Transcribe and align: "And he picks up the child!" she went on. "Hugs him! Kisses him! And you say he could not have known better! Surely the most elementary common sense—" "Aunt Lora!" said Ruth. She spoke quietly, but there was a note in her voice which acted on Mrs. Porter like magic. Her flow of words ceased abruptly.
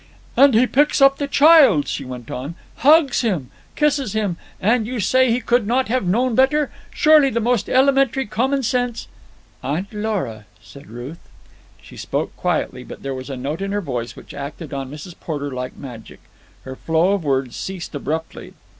"And 0.35 0.55
he 0.55 0.65
picks 0.65 0.99
up 0.99 1.19
the 1.19 1.27
child!" 1.27 1.87
she 1.87 2.03
went 2.03 2.31
on. 2.31 2.55
"Hugs 2.77 3.21
him! 3.21 3.51
Kisses 3.75 4.13
him! 4.13 4.35
And 4.59 4.87
you 4.87 4.99
say 4.99 5.29
he 5.29 5.39
could 5.39 5.67
not 5.67 5.89
have 5.89 6.07
known 6.07 6.33
better! 6.33 6.71
Surely 6.91 7.29
the 7.29 7.39
most 7.39 7.69
elementary 7.69 8.25
common 8.25 8.63
sense—" 8.63 9.07
"Aunt 9.61 9.93
Lora!" 9.93 10.45
said 10.59 10.89
Ruth. 10.89 11.19
She 11.79 11.97
spoke 11.97 12.35
quietly, 12.35 12.83
but 12.83 13.03
there 13.03 13.13
was 13.13 13.29
a 13.29 13.37
note 13.37 13.61
in 13.61 13.73
her 13.73 13.79
voice 13.79 14.15
which 14.15 14.33
acted 14.33 14.73
on 14.73 14.89
Mrs. 14.89 15.13
Porter 15.19 15.51
like 15.51 15.77
magic. 15.77 16.21
Her 16.63 16.75
flow 16.75 17.11
of 17.11 17.23
words 17.23 17.55
ceased 17.55 17.93
abruptly. 17.93 18.55